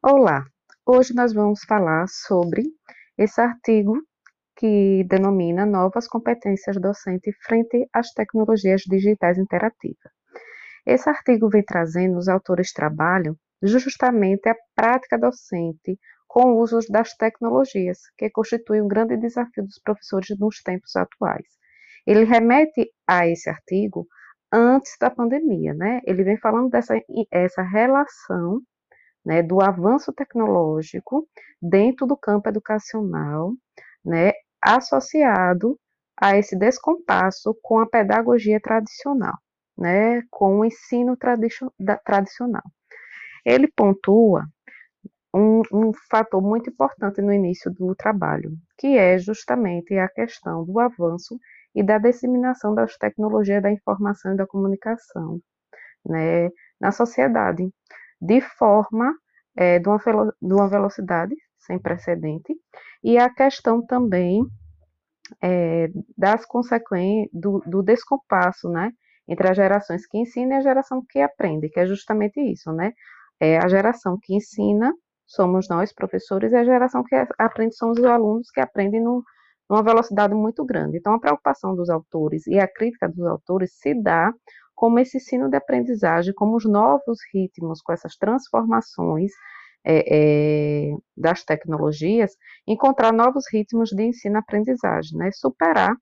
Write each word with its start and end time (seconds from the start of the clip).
Olá, 0.00 0.44
hoje 0.86 1.12
nós 1.12 1.34
vamos 1.34 1.64
falar 1.64 2.06
sobre 2.06 2.62
esse 3.18 3.40
artigo 3.40 4.00
que 4.56 5.02
denomina 5.08 5.66
Novas 5.66 6.06
competências 6.06 6.80
docentes 6.80 7.34
frente 7.42 7.88
às 7.92 8.12
tecnologias 8.12 8.82
digitais 8.82 9.38
interativas. 9.38 10.12
Esse 10.86 11.10
artigo 11.10 11.48
vem 11.48 11.64
trazendo, 11.64 12.16
os 12.16 12.28
autores 12.28 12.72
trabalham 12.72 13.34
justamente 13.60 14.48
a 14.48 14.54
prática 14.76 15.18
docente 15.18 15.98
com 16.28 16.52
o 16.52 16.60
uso 16.60 16.78
das 16.88 17.14
tecnologias, 17.16 17.98
que 18.16 18.30
constitui 18.30 18.80
um 18.80 18.86
grande 18.86 19.16
desafio 19.16 19.64
dos 19.64 19.80
professores 19.82 20.28
nos 20.38 20.62
tempos 20.62 20.94
atuais. 20.94 21.48
Ele 22.06 22.22
remete 22.22 22.88
a 23.04 23.26
esse 23.26 23.50
artigo 23.50 24.06
antes 24.52 24.92
da 25.00 25.10
pandemia, 25.10 25.74
né? 25.74 26.00
Ele 26.04 26.22
vem 26.22 26.38
falando 26.38 26.70
dessa 26.70 26.94
essa 27.32 27.62
relação 27.62 28.62
né, 29.28 29.42
do 29.42 29.60
avanço 29.60 30.10
tecnológico 30.10 31.28
dentro 31.60 32.06
do 32.06 32.16
campo 32.16 32.48
educacional, 32.48 33.52
né, 34.02 34.32
associado 34.62 35.78
a 36.16 36.38
esse 36.38 36.56
descompasso 36.56 37.54
com 37.62 37.78
a 37.78 37.86
pedagogia 37.86 38.58
tradicional, 38.58 39.36
né, 39.76 40.22
com 40.30 40.60
o 40.60 40.64
ensino 40.64 41.14
tradicional. 41.14 42.62
Ele 43.44 43.68
pontua 43.68 44.46
um, 45.34 45.60
um 45.70 45.92
fator 46.10 46.40
muito 46.40 46.70
importante 46.70 47.20
no 47.20 47.30
início 47.30 47.70
do 47.70 47.94
trabalho, 47.94 48.52
que 48.78 48.96
é 48.96 49.18
justamente 49.18 49.94
a 49.98 50.08
questão 50.08 50.64
do 50.64 50.80
avanço 50.80 51.38
e 51.74 51.82
da 51.82 51.98
disseminação 51.98 52.74
das 52.74 52.96
tecnologias 52.96 53.62
da 53.62 53.70
informação 53.70 54.32
e 54.32 54.38
da 54.38 54.46
comunicação 54.46 55.38
né, 56.06 56.48
na 56.80 56.90
sociedade, 56.90 57.70
de 58.20 58.40
forma 58.40 59.14
é, 59.58 59.80
de, 59.80 59.88
uma, 59.88 59.98
de 60.40 60.54
uma 60.54 60.68
velocidade 60.68 61.34
sem 61.58 61.80
precedente, 61.80 62.54
e 63.02 63.18
a 63.18 63.28
questão 63.28 63.84
também 63.84 64.46
é, 65.42 65.88
das 66.16 66.46
consequências, 66.46 67.28
do, 67.32 67.60
do, 67.66 67.82
descompasso, 67.82 68.68
né, 68.68 68.92
entre 69.26 69.50
as 69.50 69.56
gerações 69.56 70.06
que 70.06 70.16
ensinam 70.16 70.52
e 70.52 70.54
a 70.54 70.60
geração 70.60 71.04
que 71.10 71.20
aprende, 71.20 71.68
que 71.68 71.80
é 71.80 71.86
justamente 71.86 72.40
isso, 72.40 72.72
né, 72.72 72.92
é 73.40 73.58
a 73.58 73.68
geração 73.68 74.16
que 74.22 74.32
ensina 74.34 74.94
somos 75.26 75.68
nós, 75.68 75.92
professores, 75.92 76.52
e 76.52 76.56
a 76.56 76.64
geração 76.64 77.02
que 77.04 77.14
aprende 77.36 77.74
são 77.74 77.90
os 77.90 78.02
alunos 78.02 78.50
que 78.50 78.60
aprendem 78.60 79.02
no, 79.02 79.22
numa 79.68 79.82
velocidade 79.82 80.34
muito 80.34 80.64
grande. 80.64 80.96
Então, 80.96 81.12
a 81.12 81.20
preocupação 81.20 81.74
dos 81.74 81.90
autores 81.90 82.46
e 82.46 82.58
a 82.58 82.66
crítica 82.66 83.08
dos 83.08 83.26
autores 83.26 83.72
se 83.74 83.92
dá 83.92 84.32
como 84.74 84.98
esse 85.00 85.16
ensino 85.18 85.50
de 85.50 85.56
aprendizagem, 85.56 86.32
como 86.32 86.56
os 86.56 86.64
novos 86.64 87.18
ritmos, 87.34 87.82
com 87.82 87.92
essas 87.92 88.16
transformações 88.16 89.32
é, 89.88 90.90
é, 90.90 90.96
das 91.16 91.44
tecnologias, 91.44 92.36
encontrar 92.66 93.12
novos 93.12 93.44
ritmos 93.50 93.90
de 93.90 94.04
ensino-aprendizagem, 94.04 95.16
né, 95.18 95.30
superar 95.32 95.96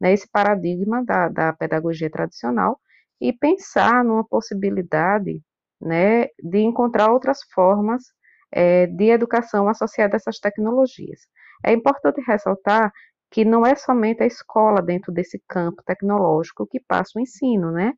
né, 0.00 0.12
esse 0.14 0.28
paradigma 0.30 1.04
da, 1.04 1.28
da 1.28 1.52
pedagogia 1.52 2.10
tradicional 2.10 2.80
e 3.20 3.32
pensar 3.32 4.02
numa 4.04 4.24
possibilidade 4.26 5.42
né, 5.80 6.26
de 6.42 6.60
encontrar 6.60 7.12
outras 7.12 7.40
formas 7.54 8.02
é, 8.50 8.86
de 8.86 9.10
educação 9.10 9.68
associada 9.68 10.16
a 10.16 10.18
essas 10.18 10.38
tecnologias. 10.38 11.20
É 11.64 11.72
importante 11.72 12.22
ressaltar 12.26 12.90
que 13.30 13.44
não 13.44 13.66
é 13.66 13.74
somente 13.74 14.22
a 14.22 14.26
escola 14.26 14.80
dentro 14.80 15.12
desse 15.12 15.42
campo 15.48 15.82
tecnológico 15.84 16.66
que 16.66 16.80
passa 16.80 17.18
o 17.18 17.20
ensino, 17.20 17.70
né? 17.70 17.92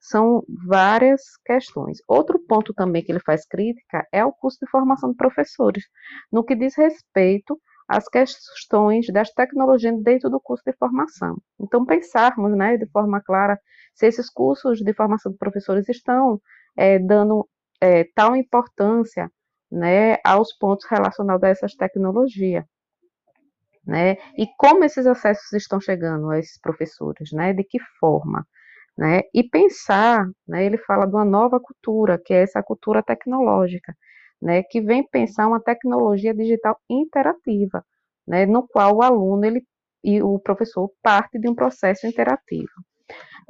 São 0.00 0.42
várias 0.66 1.22
questões. 1.44 1.98
Outro 2.06 2.38
ponto 2.38 2.72
também 2.72 3.02
que 3.02 3.10
ele 3.10 3.20
faz 3.20 3.46
crítica 3.46 4.06
é 4.12 4.24
o 4.24 4.32
custo 4.32 4.64
de 4.64 4.70
formação 4.70 5.10
de 5.10 5.16
professores, 5.16 5.84
no 6.32 6.44
que 6.44 6.54
diz 6.54 6.76
respeito 6.76 7.60
às 7.88 8.06
questões 8.06 9.06
das 9.12 9.30
tecnologias 9.30 10.00
dentro 10.02 10.28
do 10.30 10.40
curso 10.40 10.62
de 10.64 10.76
formação. 10.76 11.36
Então, 11.58 11.86
pensarmos 11.86 12.56
né, 12.56 12.76
de 12.76 12.86
forma 12.90 13.20
clara 13.22 13.58
se 13.94 14.06
esses 14.06 14.30
cursos 14.30 14.78
de 14.80 14.92
formação 14.92 15.32
de 15.32 15.38
professores 15.38 15.88
estão 15.88 16.40
é, 16.76 16.98
dando 16.98 17.48
é, 17.80 18.04
tal 18.14 18.36
importância 18.36 19.30
né, 19.70 20.18
aos 20.24 20.52
pontos 20.56 20.86
relacionados 20.88 21.44
a 21.44 21.48
essas 21.48 21.74
tecnologias. 21.74 22.64
Né, 23.86 24.16
e 24.36 24.46
como 24.58 24.84
esses 24.84 25.06
acessos 25.06 25.50
estão 25.54 25.80
chegando 25.80 26.28
a 26.28 26.38
esses 26.38 26.60
professores, 26.60 27.32
né, 27.32 27.54
de 27.54 27.64
que 27.64 27.78
forma 27.98 28.46
né? 28.98 29.22
E 29.34 29.44
pensar, 29.44 30.28
né, 30.48 30.66
ele 30.66 30.78
fala 30.78 31.06
de 31.06 31.14
uma 31.14 31.24
nova 31.24 31.60
cultura, 31.60 32.20
que 32.24 32.34
é 32.34 32.42
essa 32.42 32.62
cultura 32.62 33.02
tecnológica, 33.02 33.94
né, 34.42 34.64
que 34.64 34.80
vem 34.80 35.08
pensar 35.08 35.48
uma 35.48 35.60
tecnologia 35.62 36.34
digital 36.34 36.78
interativa, 36.90 37.84
né, 38.26 38.46
no 38.46 38.66
qual 38.68 38.96
o 38.96 39.02
aluno 39.02 39.44
ele, 39.46 39.64
e 40.04 40.22
o 40.22 40.38
professor 40.40 40.90
parte 41.02 41.38
de 41.38 41.48
um 41.48 41.54
processo 41.54 42.06
interativo. 42.08 42.70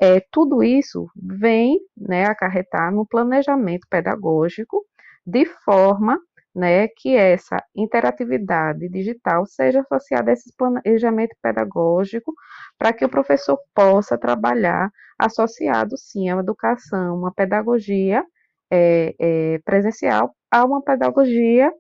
É, 0.01 0.21
tudo 0.33 0.63
isso 0.63 1.09
vem 1.17 1.81
né, 1.97 2.27
acarretar 2.27 2.93
no 2.93 3.07
planejamento 3.07 3.87
pedagógico 3.91 4.85
de 5.27 5.47
forma 5.65 6.21
né, 6.59 6.89
que 6.89 7.17
essa 7.17 7.57
interatividade 7.77 8.89
digital 8.91 9.47
seja 9.47 9.81
associada 9.83 10.31
a 10.31 10.35
esse 10.35 10.53
planejamento 10.57 11.37
pedagógico 11.43 12.35
para 12.79 12.93
que 12.93 13.05
o 13.05 13.09
professor 13.09 13.59
possa 13.75 14.19
trabalhar 14.19 14.91
associado, 15.19 15.97
sim, 15.97 16.33
uma 16.33 16.43
educação, 16.43 17.17
uma 17.17 17.33
pedagogia 17.33 18.25
é, 18.73 19.15
é, 19.21 19.59
presencial 19.65 20.35
a 20.51 20.65
uma 20.65 20.83
pedagogia 20.83 21.73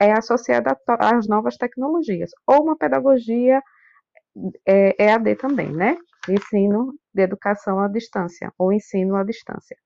é, 0.00 0.12
associada 0.12 0.76
às 1.00 1.28
novas 1.28 1.56
tecnologias, 1.56 2.30
ou 2.46 2.64
uma 2.64 2.76
pedagogia 2.78 3.62
é, 4.66 4.94
EAD 5.02 5.36
também, 5.36 5.72
né? 5.72 5.96
Ensino 6.28 6.94
de 7.14 7.22
educação 7.22 7.80
à 7.80 7.88
distância, 7.88 8.52
ou 8.58 8.72
ensino 8.72 9.16
à 9.16 9.24
distância. 9.24 9.78